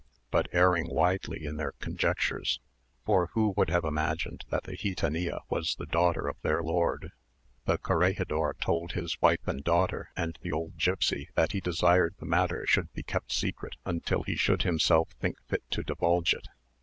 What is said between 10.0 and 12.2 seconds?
and the old gipsy that he desired